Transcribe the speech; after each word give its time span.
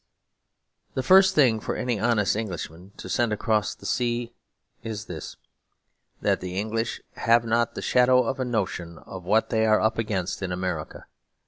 The 0.95 1.03
first 1.03 1.35
thing 1.35 1.59
for 1.59 1.75
any 1.75 1.99
honest 1.99 2.35
Englishman 2.35 2.91
to 2.97 3.07
send 3.07 3.31
across 3.31 3.75
the 3.75 3.85
sea 3.85 4.33
is 4.81 5.05
this; 5.05 5.35
that 6.21 6.41
the 6.41 6.57
English 6.59 7.01
have 7.17 7.45
not 7.45 7.75
the 7.75 7.83
shadow 7.83 8.23
of 8.23 8.39
a 8.39 8.43
notion 8.43 8.97
of 8.97 9.25
what 9.25 9.51
they 9.51 9.63
are 9.67 9.79
up 9.79 9.99
against 9.99 10.41
in 10.41 10.51
America. 10.51 11.05